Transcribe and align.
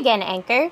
again, 0.00 0.22
Anchor. 0.22 0.70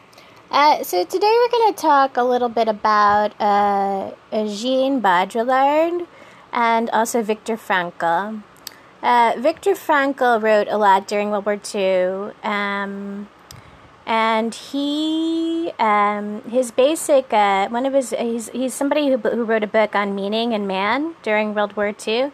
Uh, 0.51 0.83
so 0.83 1.05
today 1.05 1.31
we're 1.31 1.51
going 1.51 1.75
to 1.75 1.81
talk 1.81 2.17
a 2.17 2.25
little 2.25 2.49
bit 2.49 2.67
about 2.67 3.39
uh, 3.39 4.13
Jean 4.33 5.03
Baudrillard 5.03 6.07
and 6.51 6.89
also 6.91 7.23
Viktor 7.23 7.59
Frankl. 7.59 8.43
Uh, 9.03 9.35
Viktor 9.37 9.73
Frankl 9.73 10.43
wrote 10.43 10.67
a 10.71 10.79
lot 10.79 11.07
during 11.07 11.31
World 11.31 11.45
War 11.45 11.61
II, 11.75 12.33
um, 12.43 13.29
and 14.07 14.55
he 14.55 15.73
um, 15.79 16.41
his 16.49 16.71
basic 16.71 17.31
uh, 17.31 17.69
one 17.69 17.85
of 17.85 17.93
his 17.93 18.11
he's 18.19 18.49
he's 18.49 18.73
somebody 18.73 19.09
who 19.11 19.19
who 19.19 19.45
wrote 19.45 19.63
a 19.63 19.69
book 19.69 19.95
on 19.95 20.15
meaning 20.15 20.55
and 20.55 20.67
man 20.67 21.15
during 21.23 21.55
World 21.55 21.77
War 21.77 21.95
II. 21.95 22.33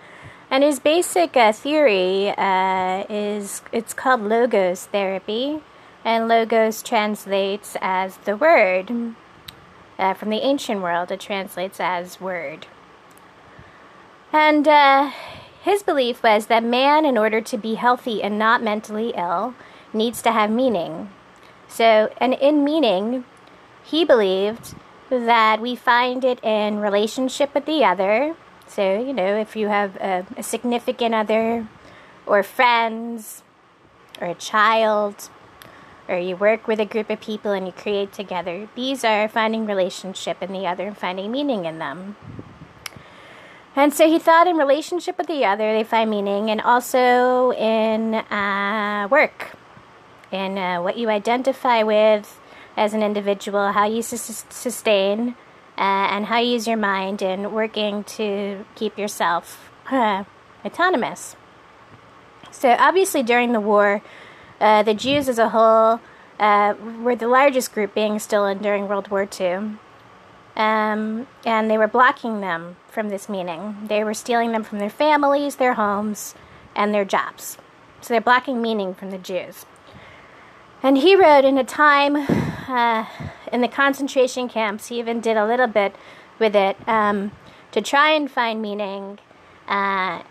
And 0.48 0.62
his 0.62 0.79
basic 0.79 1.36
uh, 1.36 1.52
theory 1.52 2.30
uh, 2.30 3.04
is 3.11 3.62
it's 3.72 3.92
called 3.92 4.22
logos 4.22 4.86
therapy, 4.86 5.61
and 6.05 6.29
logos 6.29 6.82
translates 6.82 7.76
as 7.81 8.18
the 8.18 8.36
word. 8.36 9.14
Uh, 9.99 10.13
from 10.13 10.30
the 10.30 10.44
ancient 10.44 10.82
world, 10.82 11.11
it 11.11 11.21
translates 11.21 11.80
as 11.80 12.21
word. 12.21 12.67
And 14.32 14.67
uh, 14.67 15.13
his 15.63 15.82
belief 15.82 16.22
was 16.22 16.46
that 16.46 16.64
man, 16.64 17.04
in 17.04 17.17
order 17.17 17.40
to 17.40 17.57
be 17.57 17.75
healthy 17.75 18.22
and 18.22 18.39
not 18.39 18.63
mentally 18.63 19.14
ill, 19.17 19.54
needs 19.93 20.21
to 20.22 20.32
have 20.32 20.50
meaning. 20.50 21.11
So, 21.68 22.13
and 22.18 22.35
in 22.35 22.64
meaning, 22.64 23.25
he 23.82 24.05
believed 24.05 24.75
that 25.08 25.61
we 25.61 25.77
find 25.77 26.25
it 26.25 26.43
in 26.43 26.80
relationship 26.80 27.55
with 27.55 27.66
the 27.66 27.85
other. 27.85 28.35
So, 28.66 28.99
you 28.99 29.13
know, 29.13 29.36
if 29.36 29.55
you 29.55 29.68
have 29.68 29.96
a, 29.96 30.27
a 30.36 30.43
significant 30.43 31.14
other, 31.14 31.68
or 32.27 32.42
friends, 32.42 33.42
or 34.20 34.28
a 34.28 34.34
child, 34.34 35.30
or 36.08 36.19
you 36.19 36.36
work 36.36 36.67
with 36.67 36.81
a 36.81 36.84
group 36.84 37.11
of 37.11 37.20
people 37.20 37.53
and 37.53 37.67
you 37.67 37.72
create 37.72 38.12
together. 38.12 38.69
These 38.75 39.05
are 39.05 39.28
finding 39.28 39.66
relationship 39.66 40.42
in 40.42 40.52
the 40.52 40.66
other 40.66 40.86
and 40.86 40.97
finding 40.97 41.30
meaning 41.30 41.64
in 41.64 41.78
them. 41.78 42.16
And 43.77 43.92
so 43.92 44.06
he 44.06 44.19
thought 44.19 44.47
in 44.47 44.56
relationship 44.56 45.19
with 45.19 45.27
the 45.27 45.44
other, 45.44 45.72
they 45.72 45.82
find 45.82 46.08
meaning, 46.08 46.48
and 46.48 46.60
also 46.60 47.50
in 47.52 48.14
uh, 48.14 49.08
work, 49.10 49.56
in 50.30 50.56
uh, 50.56 50.80
what 50.80 50.97
you 50.97 51.08
identify 51.08 51.82
with 51.82 52.38
as 52.77 52.94
an 52.94 53.02
individual, 53.02 53.72
how 53.72 53.86
you 53.86 54.02
sus- 54.02 54.44
sustain, 54.48 55.34
uh, 55.77 56.06
and 56.12 56.27
how 56.27 56.38
you 56.38 56.52
use 56.52 56.69
your 56.69 56.77
mind 56.77 57.20
in 57.20 57.50
working 57.50 58.05
to 58.05 58.64
keep 58.77 58.97
yourself 58.97 59.70
uh, 59.91 60.22
autonomous. 60.64 61.34
So, 62.52 62.77
obviously, 62.78 63.25
during 63.25 63.52
the 63.52 63.60
war, 63.60 64.02
uh, 64.64 64.82
the 64.82 64.94
Jews 64.94 65.28
as 65.28 65.38
a 65.38 65.50
whole 65.50 66.00
uh, 66.40 66.74
were 67.02 67.14
the 67.14 67.28
largest 67.28 67.74
group 67.74 67.94
being 67.94 68.18
still 68.18 68.46
in 68.46 68.58
during 68.58 68.88
World 68.88 69.08
War 69.08 69.28
II. 69.30 69.76
Um, 70.56 71.26
and 71.44 71.70
they 71.70 71.76
were 71.76 71.86
blocking 71.86 72.40
them 72.40 72.76
from 72.90 73.10
this 73.10 73.28
meaning. 73.28 73.76
They 73.88 74.02
were 74.02 74.14
stealing 74.14 74.52
them 74.52 74.64
from 74.64 74.78
their 74.78 74.88
families, 74.88 75.56
their 75.56 75.74
homes, 75.74 76.34
and 76.74 76.94
their 76.94 77.04
jobs. 77.04 77.58
So 78.00 78.14
they're 78.14 78.22
blocking 78.22 78.62
meaning 78.62 78.94
from 78.94 79.10
the 79.10 79.18
Jews. 79.18 79.66
And 80.82 80.96
he 80.96 81.14
wrote 81.14 81.44
in 81.44 81.58
a 81.58 81.64
time 81.64 82.16
uh, 82.16 83.04
in 83.52 83.60
the 83.60 83.68
concentration 83.68 84.48
camps, 84.48 84.88
he 84.88 84.98
even 84.98 85.20
did 85.20 85.36
a 85.36 85.46
little 85.46 85.66
bit 85.66 85.94
with 86.38 86.56
it 86.56 86.76
um, 86.88 87.32
to 87.72 87.82
try 87.82 88.12
and 88.12 88.30
find 88.30 88.62
meaning 88.62 89.18
uh, 89.68 90.22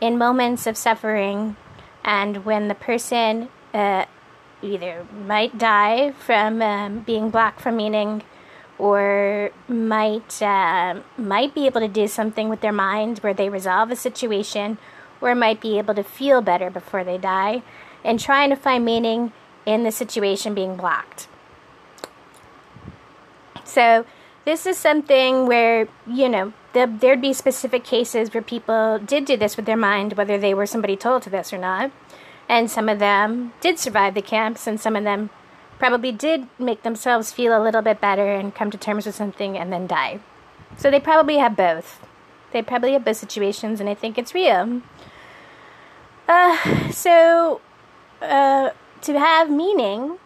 in 0.00 0.18
moments 0.18 0.66
of 0.66 0.76
suffering 0.76 1.54
and 2.04 2.44
when 2.44 2.66
the 2.66 2.74
person 2.74 3.48
uh, 3.72 4.04
either 4.62 5.06
might 5.26 5.58
die 5.58 6.12
from 6.12 6.62
um, 6.62 7.00
being 7.00 7.30
blocked 7.30 7.60
from 7.60 7.76
meaning 7.76 8.22
or 8.78 9.50
might 9.68 10.40
uh, 10.42 11.00
might 11.16 11.54
be 11.54 11.66
able 11.66 11.80
to 11.80 11.88
do 11.88 12.08
something 12.08 12.48
with 12.48 12.60
their 12.60 12.72
mind 12.72 13.18
where 13.18 13.34
they 13.34 13.48
resolve 13.48 13.90
a 13.90 13.96
situation 13.96 14.78
or 15.20 15.34
might 15.34 15.60
be 15.60 15.78
able 15.78 15.94
to 15.94 16.02
feel 16.02 16.40
better 16.40 16.70
before 16.70 17.04
they 17.04 17.18
die 17.18 17.62
and 18.02 18.18
trying 18.18 18.48
to 18.50 18.56
find 18.56 18.84
meaning 18.84 19.32
in 19.66 19.84
the 19.84 19.92
situation 19.92 20.54
being 20.54 20.76
blocked. 20.76 21.28
So 23.64 24.06
this 24.44 24.66
is 24.66 24.78
something 24.78 25.46
where 25.46 25.88
you 26.06 26.28
know 26.28 26.52
the, 26.72 26.86
there'd 26.86 27.20
be 27.20 27.32
specific 27.32 27.84
cases 27.84 28.32
where 28.32 28.42
people 28.42 28.98
did 28.98 29.24
do 29.24 29.36
this 29.36 29.56
with 29.56 29.66
their 29.66 29.76
mind 29.76 30.14
whether 30.14 30.38
they 30.38 30.54
were 30.54 30.66
somebody 30.66 30.96
told 30.96 31.22
to 31.22 31.30
this 31.30 31.52
or 31.52 31.58
not 31.58 31.90
and 32.50 32.68
some 32.68 32.88
of 32.88 32.98
them 32.98 33.52
did 33.60 33.78
survive 33.78 34.14
the 34.14 34.20
camps, 34.20 34.66
and 34.66 34.80
some 34.80 34.96
of 34.96 35.04
them 35.04 35.30
probably 35.78 36.10
did 36.10 36.48
make 36.58 36.82
themselves 36.82 37.32
feel 37.32 37.56
a 37.56 37.62
little 37.62 37.80
bit 37.80 38.00
better 38.00 38.34
and 38.34 38.56
come 38.56 38.72
to 38.72 38.76
terms 38.76 39.06
with 39.06 39.14
something 39.14 39.56
and 39.56 39.72
then 39.72 39.86
die. 39.86 40.18
So 40.76 40.90
they 40.90 40.98
probably 40.98 41.36
have 41.36 41.56
both. 41.56 42.04
They 42.52 42.60
probably 42.60 42.92
have 42.94 43.04
both 43.04 43.18
situations, 43.18 43.78
and 43.78 43.88
I 43.88 43.94
think 43.94 44.18
it's 44.18 44.34
real. 44.34 44.82
Uh, 46.26 46.90
so, 46.90 47.60
uh, 48.20 48.70
to 49.02 49.18
have 49.18 49.48
meaning, 49.48 50.18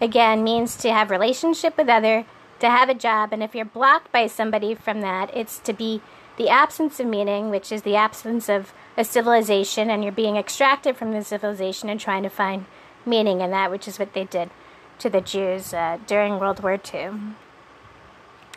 again, 0.00 0.42
means 0.42 0.74
to 0.78 0.92
have 0.92 1.12
relationship 1.12 1.78
with 1.78 1.88
other, 1.88 2.26
to 2.58 2.68
have 2.68 2.88
a 2.88 2.94
job, 2.94 3.32
and 3.32 3.44
if 3.44 3.54
you're 3.54 3.64
blocked 3.64 4.10
by 4.10 4.26
somebody 4.26 4.74
from 4.74 5.02
that, 5.02 5.30
it's 5.36 5.60
to 5.60 5.72
be 5.72 6.02
the 6.36 6.48
absence 6.48 7.00
of 7.00 7.06
meaning, 7.06 7.50
which 7.50 7.72
is 7.72 7.82
the 7.82 7.96
absence 7.96 8.48
of 8.48 8.72
a 8.96 9.04
civilization 9.04 9.90
and 9.90 10.02
you're 10.02 10.12
being 10.12 10.36
extracted 10.36 10.96
from 10.96 11.12
the 11.12 11.24
civilization 11.24 11.88
and 11.88 12.00
trying 12.00 12.22
to 12.22 12.28
find 12.28 12.66
meaning 13.04 13.40
in 13.40 13.50
that, 13.50 13.70
which 13.70 13.88
is 13.88 13.98
what 13.98 14.12
they 14.12 14.24
did 14.24 14.50
to 14.98 15.10
the 15.10 15.20
Jews 15.20 15.72
uh, 15.72 15.98
during 16.06 16.38
World 16.38 16.62
War 16.62 16.78
II. 16.92 17.10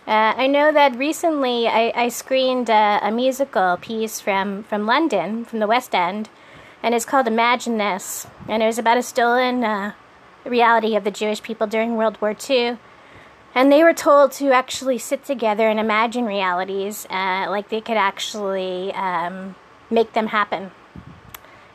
Uh, 0.08 0.34
I 0.36 0.48
know 0.48 0.72
that 0.72 0.98
recently 0.98 1.68
I, 1.68 1.94
I 1.96 2.10
screened 2.10 2.70
uh, 2.70 3.00
a 3.02 3.12
musical 3.12 3.78
piece 3.78 4.20
from, 4.20 4.64
from 4.64 4.86
London, 4.86 5.46
from 5.46 5.60
the 5.60 5.68
West 5.68 5.94
End, 5.94 6.30
and 6.82 6.96
it's 6.96 7.06
called 7.06 7.28
Imagine 7.28 7.78
This. 7.78 8.26
And 8.48 8.64
it 8.64 8.66
was 8.66 8.80
about 8.80 8.98
a 8.98 9.04
stolen 9.04 9.64
uh, 9.64 9.94
reality 10.46 10.96
of 10.96 11.04
the 11.04 11.12
Jewish 11.12 11.44
people 11.44 11.68
during 11.68 11.96
World 11.96 12.20
War 12.22 12.36
II. 12.50 12.78
And 13.56 13.72
they 13.72 13.84
were 13.84 13.94
told 13.94 14.32
to 14.34 14.52
actually 14.52 14.98
sit 14.98 15.26
together 15.26 15.68
and 15.68 15.80
imagine 15.80 16.26
realities, 16.26 17.08
uh, 17.10 17.48
like 17.50 17.70
they 17.70 17.82
could 17.82 17.98
actually 17.98 18.94
um, 18.94 19.56
make 19.90 20.14
them 20.14 20.28
happen. 20.28 20.72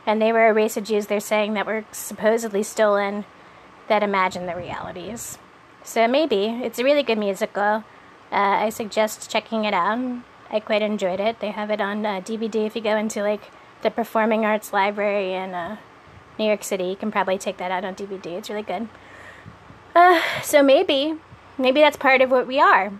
And 0.05 0.21
they 0.21 0.31
were 0.31 0.47
a 0.47 0.53
race 0.53 0.77
of 0.77 0.83
Jews, 0.83 1.07
they're 1.07 1.19
saying, 1.19 1.53
that 1.53 1.65
were 1.65 1.85
supposedly 1.91 2.63
stolen 2.63 3.25
that 3.87 4.03
imagine 4.03 4.45
the 4.45 4.55
realities. 4.55 5.37
So 5.83 6.07
maybe. 6.07 6.45
It's 6.63 6.79
a 6.79 6.83
really 6.83 7.03
good 7.03 7.17
musical. 7.17 7.83
Uh, 8.31 8.65
I 8.65 8.69
suggest 8.69 9.29
checking 9.29 9.65
it 9.65 9.73
out. 9.73 10.23
I 10.49 10.59
quite 10.59 10.81
enjoyed 10.81 11.19
it. 11.19 11.39
They 11.39 11.51
have 11.51 11.71
it 11.71 11.81
on 11.81 12.05
uh, 12.05 12.21
DVD 12.21 12.65
if 12.65 12.75
you 12.75 12.81
go 12.81 12.97
into 12.97 13.21
like 13.21 13.51
the 13.81 13.91
Performing 13.91 14.45
Arts 14.45 14.73
Library 14.73 15.33
in 15.33 15.53
uh, 15.53 15.77
New 16.39 16.45
York 16.45 16.63
City. 16.63 16.85
You 16.85 16.95
can 16.95 17.11
probably 17.11 17.37
take 17.37 17.57
that 17.57 17.71
out 17.71 17.85
on 17.85 17.95
DVD. 17.95 18.37
It's 18.37 18.49
really 18.49 18.63
good. 18.63 18.87
Uh, 19.95 20.21
so 20.43 20.61
maybe, 20.61 21.15
maybe 21.57 21.81
that's 21.81 21.97
part 21.97 22.21
of 22.21 22.31
what 22.31 22.47
we 22.47 22.59
are. 22.59 22.91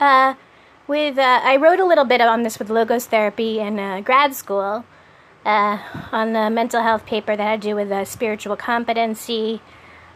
Uh, 0.00 0.34
with 0.86 1.18
uh, 1.18 1.40
I 1.42 1.56
wrote 1.56 1.80
a 1.80 1.84
little 1.84 2.04
bit 2.04 2.20
on 2.20 2.42
this 2.42 2.58
with 2.58 2.70
logos 2.70 3.06
therapy 3.06 3.58
in 3.58 3.78
uh, 3.78 4.00
grad 4.00 4.34
school 4.34 4.84
uh, 5.44 5.78
on 6.12 6.32
the 6.32 6.50
mental 6.50 6.82
health 6.82 7.06
paper 7.06 7.36
that 7.36 7.42
had 7.42 7.62
to 7.62 7.68
do 7.68 7.74
with 7.74 7.90
uh, 7.90 8.04
spiritual 8.04 8.56
competency 8.56 9.60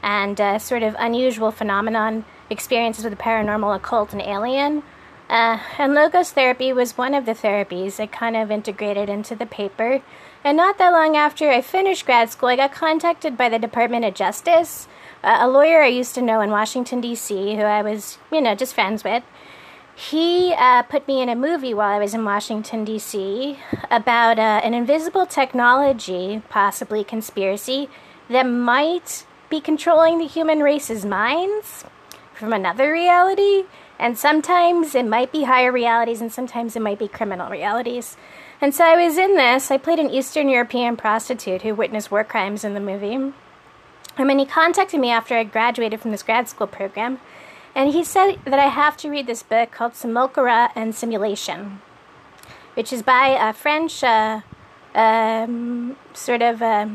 and 0.02 0.40
uh, 0.40 0.58
sort 0.58 0.82
of 0.82 0.94
unusual 0.98 1.50
phenomenon 1.50 2.24
experiences 2.48 3.04
with 3.04 3.16
the 3.16 3.22
paranormal, 3.22 3.74
occult, 3.76 4.12
and 4.12 4.22
alien. 4.22 4.82
And 5.28 5.94
logos 5.94 6.32
therapy 6.32 6.72
was 6.72 6.98
one 6.98 7.14
of 7.14 7.24
the 7.24 7.34
therapies 7.34 8.00
I 8.00 8.06
kind 8.06 8.36
of 8.36 8.50
integrated 8.50 9.08
into 9.08 9.36
the 9.36 9.46
paper. 9.46 10.02
And 10.42 10.56
not 10.56 10.78
that 10.78 10.90
long 10.90 11.16
after 11.16 11.50
I 11.50 11.60
finished 11.60 12.06
grad 12.06 12.30
school, 12.30 12.48
I 12.48 12.56
got 12.56 12.72
contacted 12.72 13.36
by 13.36 13.48
the 13.48 13.58
Department 13.58 14.04
of 14.04 14.14
Justice, 14.14 14.88
a 15.22 15.48
lawyer 15.48 15.82
I 15.82 15.88
used 15.88 16.14
to 16.14 16.22
know 16.22 16.40
in 16.40 16.50
Washington, 16.50 17.00
D.C., 17.00 17.56
who 17.56 17.62
I 17.62 17.82
was, 17.82 18.18
you 18.32 18.40
know, 18.40 18.54
just 18.54 18.74
friends 18.74 19.04
with 19.04 19.22
he 20.00 20.54
uh, 20.56 20.82
put 20.84 21.06
me 21.06 21.20
in 21.20 21.28
a 21.28 21.36
movie 21.36 21.74
while 21.74 21.90
I 21.90 21.98
was 21.98 22.14
in 22.14 22.24
Washington, 22.24 22.84
D.C., 22.86 23.58
about 23.90 24.38
uh, 24.38 24.60
an 24.64 24.72
invisible 24.72 25.26
technology, 25.26 26.42
possibly 26.48 27.04
conspiracy, 27.04 27.90
that 28.30 28.44
might 28.44 29.26
be 29.50 29.60
controlling 29.60 30.18
the 30.18 30.26
human 30.26 30.60
race's 30.60 31.04
minds 31.04 31.84
from 32.32 32.52
another 32.54 32.90
reality. 32.90 33.64
And 33.98 34.16
sometimes 34.16 34.94
it 34.94 35.04
might 35.04 35.32
be 35.32 35.44
higher 35.44 35.70
realities, 35.70 36.22
and 36.22 36.32
sometimes 36.32 36.76
it 36.76 36.80
might 36.80 36.98
be 36.98 37.08
criminal 37.08 37.50
realities. 37.50 38.16
And 38.62 38.74
so 38.74 38.84
I 38.84 39.04
was 39.04 39.18
in 39.18 39.36
this. 39.36 39.70
I 39.70 39.76
played 39.76 39.98
an 39.98 40.08
Eastern 40.08 40.48
European 40.48 40.96
prostitute 40.96 41.60
who 41.60 41.74
witnessed 41.74 42.10
war 42.10 42.24
crimes 42.24 42.64
in 42.64 42.72
the 42.72 42.80
movie. 42.80 43.34
And 44.16 44.28
when 44.28 44.38
he 44.38 44.46
contacted 44.46 45.00
me 45.00 45.10
after 45.10 45.34
I 45.36 45.44
graduated 45.44 46.00
from 46.00 46.10
this 46.10 46.22
grad 46.22 46.48
school 46.48 46.66
program, 46.66 47.20
and 47.74 47.92
he 47.92 48.04
said 48.04 48.36
that 48.44 48.58
I 48.58 48.68
have 48.68 48.96
to 48.98 49.10
read 49.10 49.26
this 49.26 49.42
book 49.42 49.70
called 49.70 49.94
Simulacra 49.94 50.70
and 50.74 50.94
Simulation, 50.94 51.80
which 52.74 52.92
is 52.92 53.02
by 53.02 53.28
a 53.28 53.52
French 53.52 54.02
uh, 54.02 54.40
um, 54.94 55.96
sort 56.12 56.42
of 56.42 56.60
uh, 56.60 56.88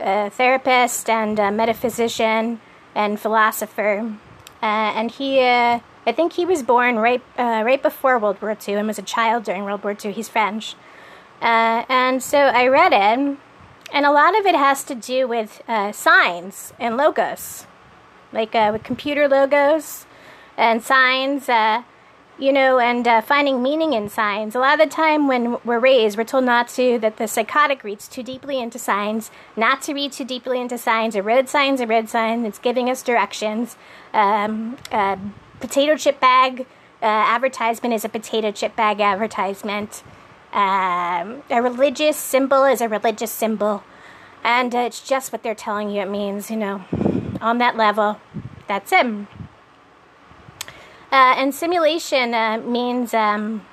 a 0.00 0.30
therapist 0.30 1.08
and 1.08 1.38
a 1.38 1.50
metaphysician 1.50 2.60
and 2.94 3.20
philosopher. 3.20 4.16
Uh, 4.62 4.92
and 4.96 5.10
he, 5.12 5.40
uh, 5.40 5.80
I 6.06 6.12
think 6.12 6.32
he 6.32 6.44
was 6.44 6.62
born 6.62 6.96
right, 6.96 7.22
uh, 7.38 7.62
right 7.64 7.82
before 7.82 8.18
World 8.18 8.40
War 8.42 8.56
II 8.66 8.74
and 8.74 8.88
was 8.88 8.98
a 8.98 9.02
child 9.02 9.44
during 9.44 9.64
World 9.64 9.84
War 9.84 9.96
II. 10.02 10.12
He's 10.12 10.28
French. 10.28 10.74
Uh, 11.40 11.84
and 11.88 12.22
so 12.22 12.38
I 12.38 12.66
read 12.68 12.92
it, 12.92 13.38
and 13.94 14.04
a 14.04 14.12
lot 14.12 14.38
of 14.38 14.44
it 14.44 14.54
has 14.54 14.84
to 14.84 14.94
do 14.94 15.26
with 15.26 15.62
uh, 15.66 15.92
signs 15.92 16.74
and 16.78 16.98
logos, 16.98 17.66
like 18.30 18.54
uh, 18.54 18.68
with 18.72 18.82
computer 18.82 19.26
logos 19.26 20.04
and 20.58 20.82
signs 20.82 21.48
you 22.38 22.52
know, 22.52 22.80
and 22.80 23.06
uh, 23.06 23.20
finding 23.20 23.62
meaning 23.62 23.92
in 23.92 24.08
signs. 24.08 24.54
A 24.54 24.58
lot 24.58 24.80
of 24.80 24.88
the 24.88 24.94
time 24.94 25.28
when 25.28 25.56
we're 25.64 25.78
raised, 25.78 26.18
we're 26.18 26.24
told 26.24 26.44
not 26.44 26.68
to, 26.70 26.98
that 26.98 27.16
the 27.16 27.28
psychotic 27.28 27.84
reads 27.84 28.08
too 28.08 28.22
deeply 28.22 28.58
into 28.58 28.78
signs, 28.78 29.30
not 29.56 29.82
to 29.82 29.94
read 29.94 30.12
too 30.12 30.24
deeply 30.24 30.60
into 30.60 30.76
signs. 30.76 31.14
A 31.14 31.22
road 31.22 31.48
sign's 31.48 31.80
a 31.80 31.86
road 31.86 32.08
sign, 32.08 32.44
it's 32.44 32.58
giving 32.58 32.90
us 32.90 33.02
directions. 33.02 33.76
Um, 34.12 34.78
a 34.90 35.18
potato 35.60 35.96
chip 35.96 36.18
bag 36.18 36.66
uh, 37.00 37.06
advertisement 37.06 37.94
is 37.94 38.04
a 38.04 38.08
potato 38.08 38.50
chip 38.50 38.74
bag 38.74 39.00
advertisement. 39.00 40.02
Um, 40.54 41.42
a 41.50 41.60
religious 41.60 42.16
symbol 42.16 42.64
is 42.64 42.80
a 42.80 42.88
religious 42.88 43.32
symbol. 43.32 43.82
And 44.44 44.74
uh, 44.74 44.78
it's 44.78 45.00
just 45.00 45.32
what 45.32 45.42
they're 45.42 45.54
telling 45.54 45.90
you 45.90 46.02
it 46.02 46.08
means, 46.08 46.50
you 46.50 46.56
know, 46.56 46.84
on 47.40 47.58
that 47.58 47.76
level. 47.76 48.20
That's 48.68 48.92
it. 48.92 49.04
Uh, 51.10 51.34
and 51.36 51.54
simulation 51.54 52.34
uh, 52.34 52.58
means 52.58 53.12
um, 53.14 53.66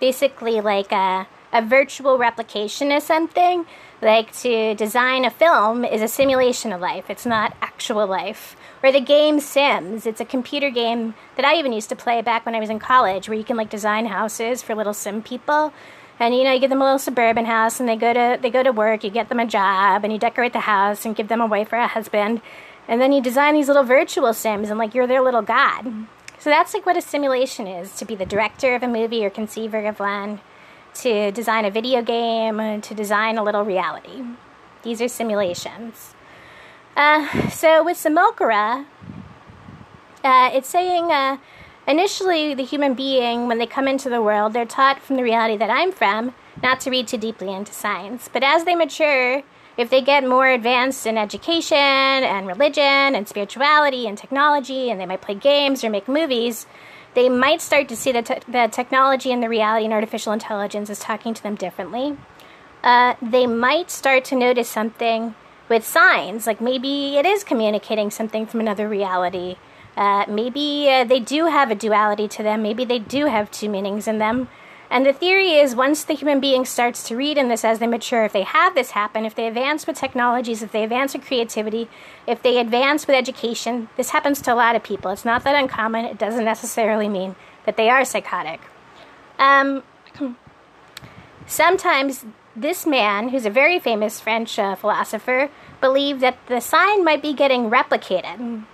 basically 0.00 0.60
like 0.60 0.92
a, 0.92 1.26
a 1.54 1.62
virtual 1.62 2.18
replication 2.18 2.92
of 2.92 3.02
something. 3.02 3.64
Like 4.02 4.36
to 4.40 4.74
design 4.74 5.24
a 5.24 5.30
film 5.30 5.84
is 5.84 6.02
a 6.02 6.08
simulation 6.08 6.72
of 6.72 6.82
life, 6.82 7.08
it's 7.08 7.24
not 7.24 7.56
actual 7.62 8.06
life. 8.06 8.56
Or 8.82 8.92
the 8.92 9.00
game 9.00 9.40
Sims, 9.40 10.04
it's 10.04 10.20
a 10.20 10.26
computer 10.26 10.68
game 10.68 11.14
that 11.36 11.46
I 11.46 11.54
even 11.54 11.72
used 11.72 11.88
to 11.88 11.96
play 11.96 12.20
back 12.20 12.44
when 12.44 12.54
I 12.54 12.60
was 12.60 12.68
in 12.68 12.78
college 12.78 13.28
where 13.28 13.38
you 13.38 13.44
can 13.44 13.56
like 13.56 13.70
design 13.70 14.04
houses 14.04 14.60
for 14.62 14.74
little 14.74 14.92
sim 14.92 15.22
people. 15.22 15.72
And 16.20 16.34
you 16.34 16.44
know, 16.44 16.52
you 16.52 16.60
give 16.60 16.68
them 16.68 16.82
a 16.82 16.84
little 16.84 16.98
suburban 16.98 17.46
house 17.46 17.80
and 17.80 17.88
they 17.88 17.96
go 17.96 18.12
to 18.12 18.38
they 18.42 18.50
go 18.50 18.62
to 18.62 18.72
work, 18.72 19.04
you 19.04 19.10
get 19.10 19.30
them 19.30 19.40
a 19.40 19.46
job 19.46 20.04
and 20.04 20.12
you 20.12 20.18
decorate 20.18 20.52
the 20.52 20.60
house 20.60 21.06
and 21.06 21.16
give 21.16 21.28
them 21.28 21.40
a 21.40 21.46
wife 21.46 21.72
or 21.72 21.76
a 21.76 21.86
husband 21.86 22.42
and 22.88 23.00
then 23.00 23.12
you 23.12 23.22
design 23.22 23.54
these 23.54 23.68
little 23.68 23.84
virtual 23.84 24.32
sims 24.34 24.70
and 24.70 24.78
like 24.78 24.94
you're 24.94 25.06
their 25.06 25.22
little 25.22 25.42
god. 25.42 26.06
So 26.38 26.50
that's 26.50 26.74
like 26.74 26.84
what 26.84 26.96
a 26.96 27.02
simulation 27.02 27.66
is 27.66 27.94
to 27.96 28.04
be 28.04 28.14
the 28.14 28.26
director 28.26 28.74
of 28.74 28.82
a 28.82 28.88
movie 28.88 29.24
or 29.24 29.30
conceiver 29.30 29.86
of 29.86 29.98
one, 29.98 30.40
to 30.94 31.32
design 31.32 31.64
a 31.64 31.70
video 31.70 32.02
game, 32.02 32.80
to 32.80 32.94
design 32.94 33.38
a 33.38 33.42
little 33.42 33.64
reality. 33.64 34.22
These 34.82 35.00
are 35.02 35.08
simulations. 35.08 36.14
Uh, 36.96 37.50
so 37.50 37.82
with 37.84 37.96
Simulacra, 37.96 38.86
uh, 40.22 40.50
it's 40.52 40.68
saying 40.68 41.10
uh, 41.10 41.38
initially 41.88 42.54
the 42.54 42.64
human 42.64 42.94
being, 42.94 43.48
when 43.48 43.58
they 43.58 43.66
come 43.66 43.88
into 43.88 44.08
the 44.08 44.22
world, 44.22 44.52
they're 44.52 44.64
taught 44.64 45.00
from 45.00 45.16
the 45.16 45.22
reality 45.22 45.56
that 45.56 45.70
I'm 45.70 45.92
from 45.92 46.34
not 46.62 46.80
to 46.80 46.90
read 46.90 47.08
too 47.08 47.18
deeply 47.18 47.52
into 47.52 47.72
science. 47.72 48.28
But 48.32 48.42
as 48.42 48.64
they 48.64 48.74
mature, 48.74 49.42
if 49.76 49.90
they 49.90 50.00
get 50.00 50.26
more 50.26 50.48
advanced 50.48 51.06
in 51.06 51.18
education 51.18 51.76
and 51.76 52.46
religion 52.46 53.14
and 53.14 53.28
spirituality 53.28 54.06
and 54.06 54.16
technology, 54.16 54.90
and 54.90 55.00
they 55.00 55.06
might 55.06 55.20
play 55.20 55.34
games 55.34 55.82
or 55.82 55.90
make 55.90 56.06
movies, 56.06 56.66
they 57.14 57.28
might 57.28 57.60
start 57.60 57.88
to 57.88 57.96
see 57.96 58.12
that 58.12 58.26
te- 58.26 58.50
the 58.50 58.68
technology 58.70 59.32
and 59.32 59.42
the 59.42 59.48
reality 59.48 59.84
and 59.84 59.94
artificial 59.94 60.32
intelligence 60.32 60.90
is 60.90 60.98
talking 60.98 61.34
to 61.34 61.42
them 61.42 61.54
differently. 61.54 62.16
Uh, 62.82 63.14
they 63.22 63.46
might 63.46 63.90
start 63.90 64.24
to 64.26 64.36
notice 64.36 64.68
something 64.68 65.34
with 65.68 65.86
signs, 65.86 66.46
like 66.46 66.60
maybe 66.60 67.16
it 67.16 67.24
is 67.24 67.42
communicating 67.42 68.10
something 68.10 68.46
from 68.46 68.60
another 68.60 68.88
reality. 68.88 69.56
Uh, 69.96 70.24
maybe 70.28 70.88
uh, 70.90 71.04
they 71.04 71.20
do 71.20 71.46
have 71.46 71.70
a 71.70 71.74
duality 71.74 72.28
to 72.28 72.42
them. 72.42 72.62
Maybe 72.62 72.84
they 72.84 72.98
do 72.98 73.26
have 73.26 73.50
two 73.50 73.68
meanings 73.68 74.08
in 74.08 74.18
them. 74.18 74.48
And 74.94 75.04
the 75.04 75.12
theory 75.12 75.54
is 75.54 75.74
once 75.74 76.04
the 76.04 76.14
human 76.14 76.38
being 76.38 76.64
starts 76.64 77.02
to 77.08 77.16
read 77.16 77.36
in 77.36 77.48
this 77.48 77.64
as 77.64 77.80
they 77.80 77.86
mature, 77.88 78.24
if 78.24 78.32
they 78.32 78.44
have 78.44 78.76
this 78.76 78.92
happen, 78.92 79.24
if 79.24 79.34
they 79.34 79.48
advance 79.48 79.88
with 79.88 79.96
technologies, 79.96 80.62
if 80.62 80.70
they 80.70 80.84
advance 80.84 81.14
with 81.14 81.26
creativity, 81.26 81.88
if 82.28 82.40
they 82.44 82.58
advance 82.58 83.08
with 83.08 83.16
education, 83.16 83.88
this 83.96 84.10
happens 84.10 84.40
to 84.42 84.52
a 84.52 84.54
lot 84.54 84.76
of 84.76 84.84
people. 84.84 85.10
It's 85.10 85.24
not 85.24 85.42
that 85.42 85.60
uncommon. 85.60 86.04
It 86.04 86.16
doesn't 86.16 86.44
necessarily 86.44 87.08
mean 87.08 87.34
that 87.66 87.76
they 87.76 87.90
are 87.90 88.04
psychotic. 88.04 88.60
Um, 89.36 89.82
sometimes 91.48 92.24
this 92.54 92.86
man, 92.86 93.30
who's 93.30 93.46
a 93.46 93.50
very 93.50 93.80
famous 93.80 94.20
French 94.20 94.60
uh, 94.60 94.76
philosopher, 94.76 95.50
believed 95.80 96.20
that 96.20 96.38
the 96.46 96.60
sign 96.60 97.04
might 97.04 97.20
be 97.20 97.32
getting 97.32 97.68
replicated. 97.68 98.64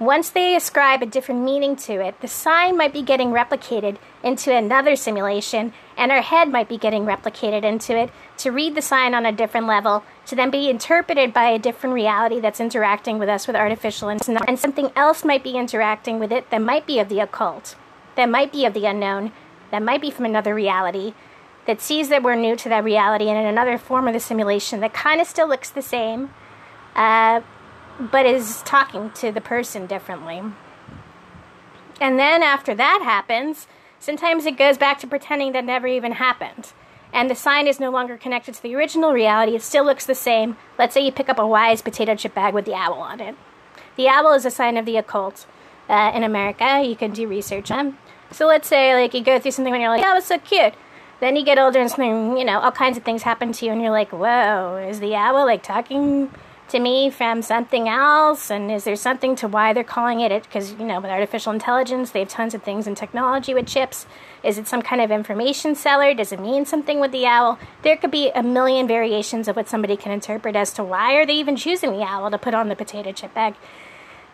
Once 0.00 0.30
they 0.30 0.56
ascribe 0.56 1.02
a 1.02 1.06
different 1.06 1.42
meaning 1.42 1.76
to 1.76 2.00
it, 2.00 2.18
the 2.22 2.26
sign 2.26 2.74
might 2.74 2.90
be 2.90 3.02
getting 3.02 3.32
replicated 3.32 3.98
into 4.22 4.50
another 4.50 4.96
simulation, 4.96 5.74
and 5.94 6.10
our 6.10 6.22
head 6.22 6.48
might 6.48 6.70
be 6.70 6.78
getting 6.78 7.04
replicated 7.04 7.64
into 7.64 7.94
it 7.94 8.10
to 8.38 8.50
read 8.50 8.74
the 8.74 8.80
sign 8.80 9.14
on 9.14 9.26
a 9.26 9.32
different 9.32 9.66
level, 9.66 10.02
to 10.24 10.34
then 10.34 10.50
be 10.50 10.70
interpreted 10.70 11.34
by 11.34 11.50
a 11.50 11.58
different 11.58 11.92
reality 11.92 12.40
that's 12.40 12.60
interacting 12.60 13.18
with 13.18 13.28
us 13.28 13.46
with 13.46 13.54
artificial 13.54 14.08
intelligence, 14.08 14.46
and 14.48 14.58
something 14.58 14.90
else 14.96 15.22
might 15.22 15.44
be 15.44 15.58
interacting 15.58 16.18
with 16.18 16.32
it 16.32 16.48
that 16.48 16.62
might 16.62 16.86
be 16.86 16.98
of 16.98 17.10
the 17.10 17.20
occult, 17.20 17.76
that 18.16 18.30
might 18.30 18.50
be 18.50 18.64
of 18.64 18.72
the 18.72 18.86
unknown, 18.86 19.32
that 19.70 19.82
might 19.82 20.00
be 20.00 20.10
from 20.10 20.24
another 20.24 20.54
reality, 20.54 21.12
that 21.66 21.82
sees 21.82 22.08
that 22.08 22.22
we're 22.22 22.34
new 22.34 22.56
to 22.56 22.70
that 22.70 22.84
reality 22.84 23.28
and 23.28 23.38
in 23.38 23.44
another 23.44 23.76
form 23.76 24.08
of 24.08 24.14
the 24.14 24.20
simulation 24.20 24.80
that 24.80 24.94
kind 24.94 25.20
of 25.20 25.26
still 25.26 25.46
looks 25.46 25.68
the 25.68 25.82
same. 25.82 26.30
Uh, 26.96 27.42
but 28.00 28.26
is 28.26 28.62
talking 28.62 29.10
to 29.12 29.30
the 29.30 29.40
person 29.40 29.86
differently. 29.86 30.42
And 32.00 32.18
then 32.18 32.42
after 32.42 32.74
that 32.74 33.02
happens, 33.04 33.66
sometimes 33.98 34.46
it 34.46 34.56
goes 34.56 34.78
back 34.78 34.98
to 35.00 35.06
pretending 35.06 35.52
that 35.52 35.64
never 35.64 35.86
even 35.86 36.12
happened. 36.12 36.72
And 37.12 37.28
the 37.28 37.34
sign 37.34 37.66
is 37.66 37.80
no 37.80 37.90
longer 37.90 38.16
connected 38.16 38.54
to 38.54 38.62
the 38.62 38.74
original 38.74 39.12
reality. 39.12 39.54
It 39.54 39.62
still 39.62 39.84
looks 39.84 40.06
the 40.06 40.14
same. 40.14 40.56
Let's 40.78 40.94
say 40.94 41.04
you 41.04 41.12
pick 41.12 41.28
up 41.28 41.38
a 41.38 41.46
wise 41.46 41.82
potato 41.82 42.14
chip 42.14 42.34
bag 42.34 42.54
with 42.54 42.64
the 42.64 42.74
owl 42.74 43.00
on 43.00 43.20
it. 43.20 43.36
The 43.96 44.08
owl 44.08 44.32
is 44.32 44.46
a 44.46 44.50
sign 44.50 44.76
of 44.76 44.86
the 44.86 44.96
occult 44.96 45.46
uh, 45.88 46.12
in 46.14 46.22
America. 46.22 46.82
You 46.82 46.96
can 46.96 47.10
do 47.12 47.26
research 47.26 47.70
on. 47.70 47.98
So 48.30 48.46
let's 48.46 48.68
say 48.68 48.94
like 48.94 49.12
you 49.12 49.22
go 49.22 49.38
through 49.38 49.50
something 49.50 49.72
when 49.72 49.80
you're 49.80 49.90
like, 49.90 50.04
"Oh, 50.06 50.16
it's 50.16 50.28
so 50.28 50.38
cute." 50.38 50.74
Then 51.18 51.36
you 51.36 51.44
get 51.44 51.58
older 51.58 51.80
and 51.80 51.90
something, 51.90 52.38
you 52.38 52.44
know, 52.44 52.60
all 52.60 52.70
kinds 52.70 52.96
of 52.96 53.02
things 53.02 53.24
happen 53.24 53.52
to 53.52 53.66
you, 53.66 53.72
and 53.72 53.82
you're 53.82 53.90
like, 53.90 54.12
"Whoa, 54.12 54.86
is 54.88 55.00
the 55.00 55.16
owl 55.16 55.44
like 55.44 55.64
talking 55.64 56.30
to 56.70 56.80
me 56.80 57.10
from 57.10 57.42
something 57.42 57.88
else? 57.88 58.50
And 58.50 58.70
is 58.70 58.84
there 58.84 58.96
something 58.96 59.36
to 59.36 59.48
why 59.48 59.72
they're 59.72 59.84
calling 59.84 60.20
it 60.20 60.32
it? 60.32 60.44
Because, 60.44 60.72
you 60.72 60.84
know, 60.84 61.00
with 61.00 61.10
artificial 61.10 61.52
intelligence, 61.52 62.10
they 62.10 62.20
have 62.20 62.28
tons 62.28 62.54
of 62.54 62.62
things 62.62 62.86
in 62.86 62.94
technology 62.94 63.54
with 63.54 63.66
chips. 63.66 64.06
Is 64.42 64.58
it 64.58 64.66
some 64.66 64.82
kind 64.82 65.00
of 65.00 65.10
information 65.10 65.74
seller? 65.74 66.14
Does 66.14 66.32
it 66.32 66.40
mean 66.40 66.64
something 66.64 67.00
with 67.00 67.12
the 67.12 67.26
owl? 67.26 67.58
There 67.82 67.96
could 67.96 68.10
be 68.10 68.30
a 68.30 68.42
million 68.42 68.86
variations 68.86 69.48
of 69.48 69.56
what 69.56 69.68
somebody 69.68 69.96
can 69.96 70.12
interpret 70.12 70.56
as 70.56 70.72
to 70.74 70.84
why 70.84 71.14
are 71.14 71.26
they 71.26 71.34
even 71.34 71.56
choosing 71.56 71.92
the 71.92 72.02
owl 72.02 72.30
to 72.30 72.38
put 72.38 72.54
on 72.54 72.68
the 72.68 72.76
potato 72.76 73.12
chip 73.12 73.34
bag. 73.34 73.54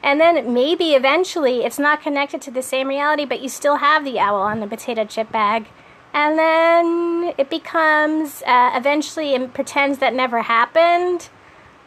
And 0.02 0.21
then 0.21 0.52
maybe 0.52 0.95
eventually 0.95 1.64
it's 1.64 1.78
not 1.78 2.02
connected 2.02 2.40
to 2.43 2.50
the 2.50 2.62
same 2.62 2.88
reality, 2.88 3.25
but 3.25 3.40
you 3.40 3.49
still 3.49 3.76
have 3.76 4.05
the 4.05 4.19
owl 4.19 4.43
on 4.43 4.61
the 4.61 4.66
potato 4.66 5.05
chip 5.05 5.33
bag. 5.33 5.66
And 6.12 6.38
then 6.38 7.35
it 7.37 7.50
becomes, 7.50 8.43
uh, 8.47 8.71
eventually, 8.75 9.35
it 9.35 9.52
pretends 9.52 9.99
that 9.99 10.14
never 10.14 10.43
happened 10.43 11.28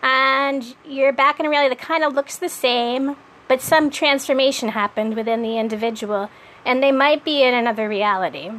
and 0.01 0.75
you're 0.85 1.13
back 1.13 1.39
in 1.39 1.45
a 1.45 1.49
reality 1.49 1.75
that 1.75 1.83
kind 1.83 2.03
of 2.03 2.13
looks 2.13 2.37
the 2.37 2.49
same, 2.49 3.15
but 3.47 3.61
some 3.61 3.89
transformation 3.89 4.69
happened 4.69 5.15
within 5.15 5.41
the 5.41 5.57
individual, 5.57 6.29
and 6.65 6.81
they 6.81 6.91
might 6.91 7.25
be 7.25 7.43
in 7.43 7.53
another 7.53 7.89
reality. 7.89 8.49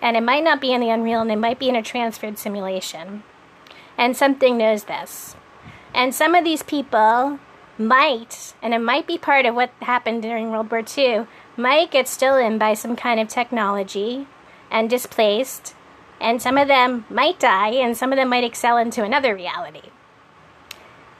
And 0.00 0.16
it 0.16 0.22
might 0.22 0.44
not 0.44 0.60
be 0.60 0.72
in 0.72 0.80
the 0.80 0.90
unreal, 0.90 1.20
and 1.20 1.28
they 1.28 1.36
might 1.36 1.58
be 1.58 1.68
in 1.68 1.76
a 1.76 1.82
transferred 1.82 2.38
simulation. 2.38 3.24
And 3.96 4.16
something 4.16 4.56
knows 4.56 4.84
this. 4.84 5.34
And 5.92 6.14
some 6.14 6.34
of 6.34 6.44
these 6.44 6.62
people 6.62 7.40
might, 7.76 8.54
and 8.62 8.72
it 8.72 8.78
might 8.78 9.06
be 9.06 9.18
part 9.18 9.44
of 9.44 9.54
what 9.54 9.70
happened 9.82 10.22
during 10.22 10.50
World 10.50 10.70
War 10.70 10.82
II, 10.96 11.26
might 11.56 11.90
get 11.90 12.06
stolen 12.06 12.58
by 12.58 12.74
some 12.74 12.94
kind 12.94 13.18
of 13.18 13.28
technology 13.28 14.28
and 14.70 14.88
displaced. 14.88 15.74
And 16.20 16.40
some 16.40 16.56
of 16.56 16.68
them 16.68 17.04
might 17.10 17.40
die, 17.40 17.70
and 17.70 17.96
some 17.96 18.12
of 18.12 18.16
them 18.16 18.28
might 18.28 18.44
excel 18.44 18.76
into 18.76 19.02
another 19.02 19.34
reality 19.34 19.90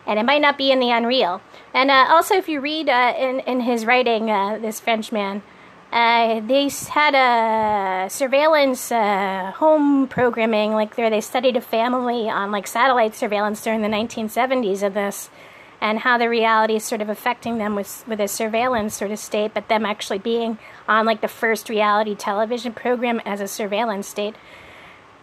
and 0.08 0.18
it 0.18 0.24
might 0.24 0.40
not 0.40 0.56
be 0.56 0.72
in 0.72 0.80
the 0.80 0.90
unreal. 0.90 1.40
And 1.74 1.90
uh, 1.90 2.06
also, 2.08 2.34
if 2.34 2.48
you 2.48 2.60
read 2.60 2.88
uh, 2.88 3.14
in 3.16 3.40
in 3.40 3.60
his 3.60 3.84
writing, 3.84 4.30
uh, 4.30 4.58
this 4.58 4.80
Frenchman, 4.80 5.42
uh, 5.92 6.40
they 6.40 6.70
had 6.88 7.14
a 7.14 8.10
surveillance 8.10 8.90
uh, 8.90 9.52
home 9.56 10.08
programming, 10.08 10.72
like 10.72 10.96
there 10.96 11.10
they 11.10 11.20
studied 11.20 11.56
a 11.56 11.60
family 11.60 12.28
on 12.28 12.50
like 12.50 12.66
satellite 12.66 13.14
surveillance 13.14 13.62
during 13.62 13.82
the 13.82 13.88
1970s 13.88 14.82
of 14.82 14.94
this, 14.94 15.28
and 15.80 16.00
how 16.00 16.16
the 16.16 16.28
reality 16.28 16.76
is 16.76 16.84
sort 16.84 17.02
of 17.02 17.10
affecting 17.10 17.58
them 17.58 17.74
with 17.74 18.02
with 18.08 18.20
a 18.20 18.28
surveillance 18.28 18.94
sort 18.94 19.10
of 19.10 19.18
state, 19.18 19.52
but 19.52 19.68
them 19.68 19.84
actually 19.84 20.18
being 20.18 20.58
on 20.88 21.04
like 21.04 21.20
the 21.20 21.28
first 21.28 21.68
reality 21.68 22.14
television 22.14 22.72
program 22.72 23.20
as 23.26 23.42
a 23.42 23.48
surveillance 23.48 24.08
state. 24.08 24.34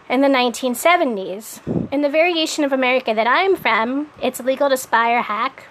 In 0.08 0.20
the 0.20 0.28
1970s. 0.28 1.90
In 1.92 2.02
the 2.02 2.08
variation 2.08 2.64
of 2.64 2.72
America 2.72 3.14
that 3.14 3.26
I'm 3.26 3.56
from, 3.56 4.10
it's 4.22 4.40
legal 4.40 4.68
to 4.68 4.76
spy 4.76 5.12
or 5.12 5.22
hack. 5.22 5.68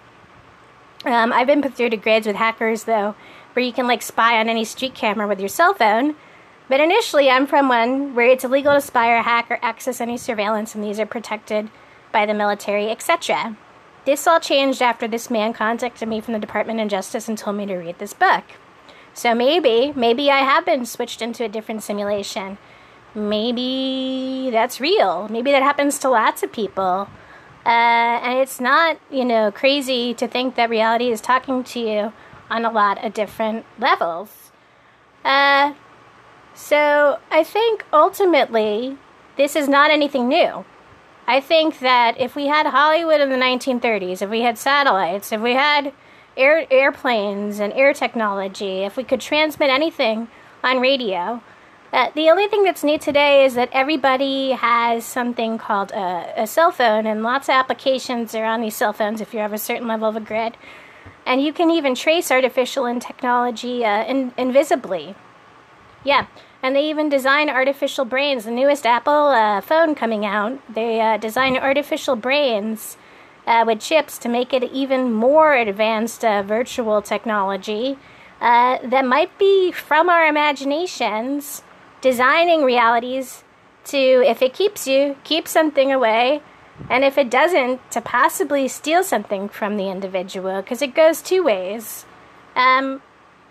Um, 1.05 1.31
I've 1.31 1.47
been 1.47 1.61
put 1.61 1.75
through 1.75 1.91
to 1.91 1.97
grids 1.97 2.27
with 2.27 2.35
hackers, 2.35 2.85
though, 2.85 3.15
where 3.53 3.65
you 3.65 3.73
can 3.73 3.87
like 3.87 4.01
spy 4.01 4.39
on 4.39 4.49
any 4.49 4.65
street 4.65 4.95
camera 4.95 5.27
with 5.27 5.39
your 5.39 5.49
cell 5.49 5.73
phone. 5.73 6.15
But 6.67 6.79
initially, 6.79 7.29
I'm 7.29 7.45
from 7.45 7.69
one 7.69 8.15
where 8.15 8.27
it's 8.27 8.43
illegal 8.43 8.73
to 8.73 8.81
spy 8.81 9.11
or 9.11 9.21
hack 9.21 9.51
or 9.51 9.59
access 9.61 10.01
any 10.01 10.17
surveillance, 10.17 10.73
and 10.73 10.83
these 10.83 10.99
are 10.99 11.05
protected 11.05 11.69
by 12.11 12.25
the 12.25 12.33
military, 12.33 12.89
etc. 12.89 13.55
This 14.05 14.25
all 14.25 14.39
changed 14.39 14.81
after 14.81 15.07
this 15.07 15.29
man 15.29 15.53
contacted 15.53 16.07
me 16.07 16.21
from 16.21 16.33
the 16.33 16.39
Department 16.39 16.79
of 16.79 16.87
Justice 16.87 17.27
and 17.27 17.37
told 17.37 17.57
me 17.57 17.65
to 17.67 17.75
read 17.75 17.99
this 17.99 18.13
book. 18.13 18.43
So 19.13 19.33
maybe, 19.35 19.93
maybe 19.95 20.29
I 20.29 20.39
have 20.39 20.65
been 20.65 20.85
switched 20.85 21.21
into 21.21 21.43
a 21.43 21.49
different 21.49 21.83
simulation. 21.83 22.57
Maybe 23.15 24.49
that's 24.51 24.81
real. 24.81 25.27
Maybe 25.29 25.51
that 25.51 25.63
happens 25.63 25.97
to 25.99 26.09
lots 26.09 26.43
of 26.43 26.51
people. 26.51 27.09
Uh, 27.65 28.19
and 28.21 28.37
it's 28.37 28.59
not, 28.59 28.99
you 29.09 29.25
know, 29.25 29.51
crazy 29.51 30.13
to 30.13 30.27
think 30.27 30.55
that 30.55 30.69
reality 30.69 31.09
is 31.09 31.21
talking 31.21 31.63
to 31.63 31.79
you 31.79 32.13
on 32.49 32.65
a 32.65 32.71
lot 32.71 33.03
of 33.03 33.13
different 33.13 33.65
levels. 33.79 34.51
Uh, 35.23 35.73
so 36.53 37.19
I 37.31 37.43
think 37.43 37.83
ultimately 37.91 38.97
this 39.37 39.55
is 39.55 39.67
not 39.67 39.91
anything 39.91 40.27
new. 40.27 40.65
I 41.27 41.39
think 41.39 41.79
that 41.79 42.19
if 42.19 42.35
we 42.35 42.47
had 42.47 42.67
Hollywood 42.67 43.19
in 43.19 43.29
the 43.29 43.37
1930s, 43.37 44.21
if 44.21 44.29
we 44.29 44.41
had 44.41 44.57
satellites, 44.57 45.31
if 45.31 45.41
we 45.41 45.53
had 45.53 45.91
air, 46.37 46.67
airplanes 46.69 47.59
and 47.59 47.73
air 47.73 47.93
technology, 47.93 48.83
if 48.83 48.95
we 48.95 49.03
could 49.03 49.21
transmit 49.21 49.69
anything 49.69 50.27
on 50.63 50.79
radio, 50.79 51.41
uh, 51.95 52.11
the 52.13 52.29
only 52.29 52.45
thing 52.49 52.65
that's 52.65 52.83
new 52.83 52.97
today 52.97 53.45
is 53.45 53.53
that 53.53 53.69
everybody 53.71 54.51
has 54.51 55.05
something 55.05 55.57
called 55.57 55.93
a, 55.93 56.41
a, 56.43 56.45
cell 56.45 56.69
phone, 56.69 57.07
and 57.07 57.23
lots 57.23 57.47
of 57.47 57.53
applications 57.53 58.35
are 58.35 58.43
on 58.43 58.59
these 58.59 58.75
cell 58.75 58.91
phones 58.91 59.21
if 59.21 59.33
you 59.33 59.39
have 59.39 59.53
a 59.53 59.57
certain 59.57 59.87
level 59.87 60.09
of 60.09 60.17
a 60.17 60.19
grid. 60.19 60.57
And 61.25 61.41
you 61.41 61.53
can 61.53 61.71
even 61.71 61.95
trace 61.95 62.31
artificial 62.31 62.85
and 62.85 63.01
technology 63.01 63.85
uh, 63.85 64.03
in, 64.03 64.33
invisibly. 64.37 65.15
Yeah, 66.03 66.27
and 66.61 66.75
they 66.75 66.89
even 66.89 67.07
design 67.07 67.49
artificial 67.49 68.03
brains. 68.03 68.43
The 68.43 68.51
newest 68.51 68.85
Apple 68.85 69.27
uh, 69.27 69.61
phone 69.61 69.95
coming 69.95 70.25
out, 70.25 70.59
they 70.73 70.99
uh, 70.99 71.15
design 71.15 71.55
artificial 71.55 72.17
brains 72.17 72.97
uh, 73.47 73.63
with 73.65 73.79
chips 73.79 74.17
to 74.17 74.27
make 74.27 74.51
it 74.51 74.63
even 74.63 75.13
more 75.13 75.53
advanced 75.53 76.25
uh, 76.25 76.43
virtual 76.43 77.01
technology 77.01 77.97
that 78.41 79.05
might 79.05 79.35
be 79.39 79.71
from 79.71 80.09
our 80.09 80.27
imaginations, 80.27 81.63
designing 82.05 82.61
realities 82.61 83.43
to, 83.83 83.97
if 83.97 84.43
it 84.43 84.53
keeps 84.53 84.85
you, 84.87 85.17
keep 85.23 85.47
something 85.47 85.91
away. 85.91 86.39
And 86.87 87.03
if 87.03 87.17
it 87.17 87.31
doesn't, 87.31 87.79
to 87.89 87.99
possibly 87.99 88.67
steal 88.67 89.03
something 89.03 89.49
from 89.49 89.75
the 89.75 89.89
individual, 89.89 90.61
because 90.61 90.83
it 90.83 90.93
goes 90.93 91.23
two 91.23 91.43
ways. 91.43 92.05
Um, 92.55 93.01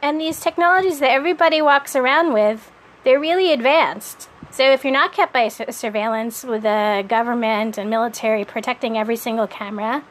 and 0.01 0.21
these 0.21 0.39
technologies 0.39 1.01
that 1.01 1.11
everybody 1.11 1.61
walks 1.61 1.97
around 1.97 2.33
with, 2.33 2.71
they're 3.03 3.19
really 3.19 3.53
advanced. 3.53 4.29
So 4.53 4.71
if 4.71 4.85
you're 4.85 4.93
not 4.93 5.13
kept 5.13 5.33
by 5.33 5.49
surveillance 5.49 6.45
with 6.45 6.63
the 6.63 7.05
government 7.09 7.77
and 7.77 7.91
military 7.91 8.45
protecting 8.45 8.97
every 8.97 9.17
single 9.17 9.49
camera, 9.49 10.05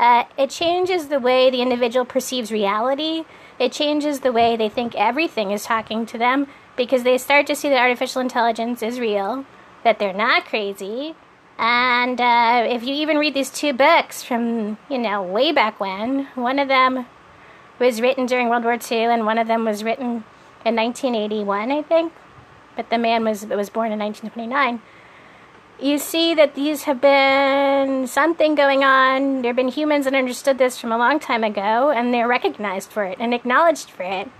uh, 0.00 0.24
it 0.36 0.50
changes 0.50 1.06
the 1.06 1.20
way 1.20 1.48
the 1.48 1.62
individual 1.62 2.04
perceives 2.04 2.50
reality. 2.50 3.22
It 3.60 3.70
changes 3.70 4.18
the 4.18 4.32
way 4.32 4.56
they 4.56 4.68
think 4.68 4.96
everything 4.96 5.52
is 5.52 5.62
talking 5.62 6.06
to 6.06 6.18
them 6.18 6.48
because 6.76 7.02
they 7.02 7.18
start 7.18 7.46
to 7.46 7.56
see 7.56 7.68
that 7.68 7.80
artificial 7.80 8.20
intelligence 8.20 8.82
is 8.82 9.00
real, 9.00 9.44
that 9.82 9.98
they're 9.98 10.12
not 10.12 10.44
crazy. 10.44 11.14
And 11.58 12.20
uh, 12.20 12.66
if 12.68 12.82
you 12.82 12.94
even 12.94 13.18
read 13.18 13.34
these 13.34 13.50
two 13.50 13.72
books 13.72 14.22
from, 14.22 14.78
you 14.88 14.98
know, 14.98 15.22
way 15.22 15.52
back 15.52 15.78
when, 15.78 16.26
one 16.34 16.58
of 16.58 16.68
them 16.68 17.06
was 17.78 18.00
written 18.00 18.26
during 18.26 18.48
World 18.48 18.64
War 18.64 18.78
II 18.90 19.04
and 19.04 19.24
one 19.24 19.38
of 19.38 19.46
them 19.46 19.64
was 19.64 19.84
written 19.84 20.24
in 20.64 20.76
1981, 20.76 21.70
I 21.70 21.82
think 21.82 22.12
but 22.76 22.90
the 22.90 22.98
man 22.98 23.24
was 23.24 23.46
was 23.46 23.70
born 23.70 23.92
in 23.92 23.98
1929. 23.98 24.80
You 25.80 25.98
see 25.98 26.34
that 26.34 26.54
these 26.54 26.84
have 26.84 27.00
been 27.00 28.06
something 28.06 28.54
going 28.54 28.84
on. 28.84 29.42
There 29.42 29.50
have 29.50 29.56
been 29.56 29.68
humans 29.68 30.04
that 30.04 30.14
understood 30.14 30.56
this 30.56 30.78
from 30.78 30.92
a 30.92 30.98
long 30.98 31.18
time 31.18 31.42
ago, 31.42 31.90
and 31.90 32.14
they're 32.14 32.28
recognized 32.28 32.90
for 32.90 33.04
it 33.04 33.18
and 33.20 33.34
acknowledged 33.34 33.90
for 33.90 34.04
it. 34.04 34.30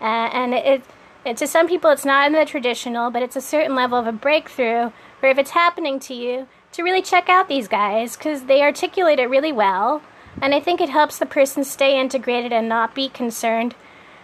Uh, 0.00 0.28
and 0.32 0.52
it, 0.54 0.84
to 1.32 1.46
some 1.46 1.68
people, 1.68 1.90
it's 1.90 2.04
not 2.04 2.26
in 2.26 2.32
the 2.32 2.44
traditional, 2.44 3.10
but 3.10 3.22
it's 3.22 3.36
a 3.36 3.40
certain 3.40 3.74
level 3.74 3.98
of 3.98 4.06
a 4.06 4.12
breakthrough. 4.12 4.90
Where 5.20 5.32
if 5.32 5.38
it's 5.38 5.52
happening 5.52 5.98
to 6.00 6.14
you, 6.14 6.46
to 6.72 6.82
really 6.82 7.00
check 7.00 7.28
out 7.28 7.48
these 7.48 7.68
guys 7.68 8.16
because 8.16 8.44
they 8.44 8.60
articulate 8.60 9.18
it 9.18 9.30
really 9.30 9.52
well, 9.52 10.02
and 10.42 10.54
I 10.54 10.60
think 10.60 10.80
it 10.80 10.90
helps 10.90 11.18
the 11.18 11.24
person 11.24 11.64
stay 11.64 11.98
integrated 11.98 12.52
and 12.52 12.68
not 12.68 12.94
be 12.94 13.08
concerned 13.08 13.74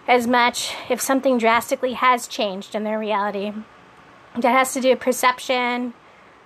as 0.07 0.27
much 0.27 0.75
if 0.89 0.99
something 0.99 1.37
drastically 1.37 1.93
has 1.93 2.27
changed 2.27 2.75
in 2.75 2.83
their 2.83 2.99
reality. 2.99 3.53
That 4.35 4.51
has 4.51 4.73
to 4.73 4.81
do 4.81 4.89
with 4.89 4.99
perception 4.99 5.93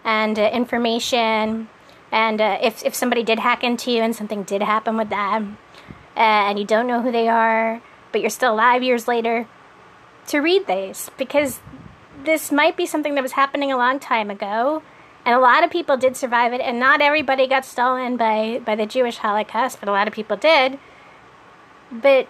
and 0.03 0.37
uh, 0.37 0.49
information, 0.53 1.69
and 2.11 2.39
uh, 2.39 2.59
if, 2.61 2.85
if 2.85 2.95
somebody 2.95 3.23
did 3.23 3.39
hack 3.39 3.63
into 3.63 3.91
you 3.91 4.01
and 4.01 4.15
something 4.15 4.43
did 4.43 4.61
happen 4.61 4.95
with 4.95 5.09
them, 5.09 5.57
uh, 6.15 6.19
and 6.19 6.59
you 6.59 6.65
don't 6.65 6.87
know 6.87 7.01
who 7.01 7.11
they 7.11 7.27
are, 7.27 7.81
but 8.11 8.21
you're 8.21 8.29
still 8.29 8.53
alive 8.53 8.83
years 8.83 9.07
later, 9.07 9.47
to 10.27 10.39
read 10.39 10.67
these 10.67 11.09
because 11.17 11.59
this 12.23 12.51
might 12.51 12.75
be 12.75 12.85
something 12.85 13.15
that 13.15 13.21
was 13.21 13.33
happening 13.33 13.71
a 13.71 13.77
long 13.77 13.99
time 13.99 14.29
ago 14.29 14.81
and 15.25 15.35
a 15.35 15.39
lot 15.39 15.63
of 15.63 15.71
people 15.71 15.97
did 15.97 16.15
survive 16.15 16.53
it 16.53 16.61
and 16.61 16.79
not 16.79 17.01
everybody 17.01 17.47
got 17.47 17.65
stolen 17.65 18.17
by 18.17 18.61
by 18.65 18.75
the 18.75 18.85
Jewish 18.85 19.17
Holocaust 19.17 19.79
but 19.79 19.89
a 19.89 19.91
lot 19.91 20.07
of 20.07 20.13
people 20.13 20.37
did 20.37 20.79
but 21.91 22.27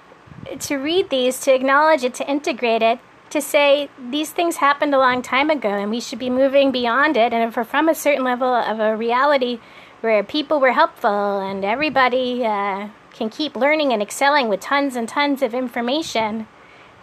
to 0.59 0.77
read 0.77 1.09
these, 1.09 1.39
to 1.41 1.53
acknowledge 1.53 2.03
it, 2.03 2.13
to 2.15 2.29
integrate 2.29 2.81
it, 2.81 2.99
to 3.29 3.41
say 3.41 3.89
these 4.09 4.31
things 4.31 4.57
happened 4.57 4.93
a 4.93 4.99
long 4.99 5.21
time 5.21 5.49
ago 5.49 5.69
and 5.69 5.89
we 5.89 5.99
should 5.99 6.19
be 6.19 6.29
moving 6.29 6.71
beyond 6.71 7.17
it. 7.17 7.33
And 7.33 7.47
if 7.47 7.57
we're 7.57 7.63
from 7.63 7.89
a 7.89 7.95
certain 7.95 8.23
level 8.23 8.53
of 8.53 8.79
a 8.79 8.95
reality 8.95 9.59
where 10.01 10.23
people 10.23 10.59
were 10.59 10.73
helpful 10.73 11.39
and 11.39 11.65
everybody 11.65 12.45
uh, 12.45 12.89
can 13.11 13.29
keep 13.29 13.55
learning 13.55 13.91
and 13.91 14.01
excelling 14.01 14.47
with 14.47 14.59
tons 14.59 14.95
and 14.95 15.09
tons 15.09 15.41
of 15.41 15.53
information, 15.53 16.47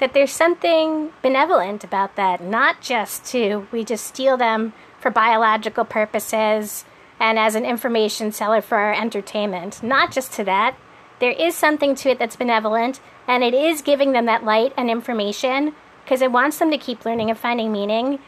that 0.02 0.14
there's 0.14 0.32
something 0.32 1.12
benevolent 1.22 1.84
about 1.84 2.16
that, 2.16 2.42
not 2.42 2.80
just 2.80 3.24
to 3.24 3.68
we 3.70 3.84
just 3.84 4.04
steal 4.04 4.36
them 4.36 4.72
for 4.98 5.12
biological 5.12 5.84
purposes 5.84 6.84
and 7.20 7.38
as 7.38 7.54
an 7.54 7.64
information 7.64 8.32
seller 8.32 8.60
for 8.60 8.78
our 8.78 8.92
entertainment. 8.92 9.80
Not 9.80 10.10
just 10.10 10.32
to 10.32 10.44
that. 10.44 10.74
There 11.20 11.30
is 11.30 11.54
something 11.54 11.94
to 11.94 12.10
it 12.10 12.18
that's 12.18 12.34
benevolent, 12.34 12.98
and 13.28 13.44
it 13.44 13.54
is 13.54 13.80
giving 13.80 14.10
them 14.10 14.26
that 14.26 14.42
light 14.42 14.72
and 14.76 14.90
information 14.90 15.72
because 16.04 16.20
it 16.20 16.32
wants 16.32 16.58
them 16.58 16.72
to 16.72 16.78
keep 16.78 17.04
learning 17.04 17.30
and 17.30 17.38
finding 17.38 17.70
meaning, 17.70 18.18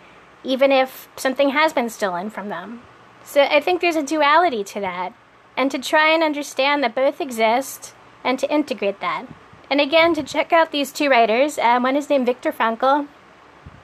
even 0.44 0.70
if 0.70 1.08
something 1.16 1.48
has 1.48 1.72
been 1.72 1.90
stolen 1.90 2.30
from 2.30 2.50
them. 2.50 2.82
So 3.24 3.42
I 3.42 3.60
think 3.60 3.80
there's 3.80 3.96
a 3.96 4.02
duality 4.04 4.62
to 4.62 4.80
that, 4.80 5.12
and 5.56 5.72
to 5.72 5.80
try 5.80 6.14
and 6.14 6.22
understand 6.22 6.84
that 6.84 6.94
both 6.94 7.20
exist 7.20 7.94
and 8.22 8.38
to 8.38 8.48
integrate 8.48 9.00
that. 9.00 9.26
And 9.74 9.80
again, 9.80 10.14
to 10.14 10.22
check 10.22 10.52
out 10.52 10.70
these 10.70 10.92
two 10.92 11.10
writers, 11.10 11.58
uh, 11.58 11.80
one 11.80 11.96
is 11.96 12.08
named 12.08 12.26
Viktor 12.26 12.52
Frankl, 12.52 13.08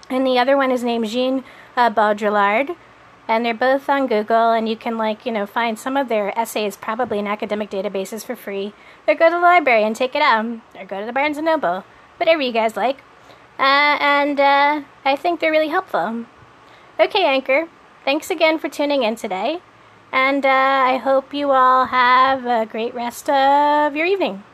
and 0.09 0.25
the 0.25 0.39
other 0.39 0.57
one 0.57 0.71
is 0.71 0.85
named 0.85 1.09
Jean 1.09 1.43
uh, 1.77 1.91
Baudrillard 1.91 2.77
and 3.27 3.45
they're 3.45 3.55
both 3.55 3.89
on 3.89 4.07
Google, 4.07 4.53
and 4.53 4.69
you 4.69 4.77
can 4.77 4.97
like 4.97 5.27
you 5.27 5.33
know 5.33 5.47
find 5.47 5.77
some 5.77 5.97
of 5.97 6.09
their 6.09 6.37
essays 6.39 6.77
probably 6.77 7.19
in 7.19 7.27
academic 7.27 7.71
databases 7.71 8.25
for 8.25 8.37
free, 8.37 8.73
or 9.09 9.17
go 9.17 9.29
to 9.29 9.35
the 9.35 9.41
library 9.41 9.83
and 9.83 9.97
take 9.97 10.15
it 10.15 10.23
out, 10.23 10.61
or 10.77 10.85
go 10.85 11.01
to 11.01 11.07
the 11.07 11.13
Barnes 11.13 11.37
and 11.37 11.47
Noble, 11.47 11.85
whatever 12.19 12.41
you 12.41 12.53
guys 12.53 12.77
like. 12.77 12.99
Uh, 13.59 13.99
and 13.99 14.39
uh, 14.39 14.83
I 15.05 15.17
think 15.17 15.41
they're 15.41 15.51
really 15.51 15.71
helpful. 15.71 16.27
Okay, 17.01 17.25
Anchor, 17.25 17.69
thanks 18.05 18.31
again 18.31 18.61
for 18.61 18.69
tuning 18.69 19.03
in 19.03 19.17
today, 19.17 19.61
and 20.13 20.47
uh, 20.47 20.49
I 20.49 20.99
hope 20.99 21.35
you 21.35 21.51
all 21.51 21.87
have 21.87 22.47
a 22.47 22.65
great 22.67 22.95
rest 22.95 23.29
of 23.29 23.97
your 23.97 24.07
evening. 24.07 24.45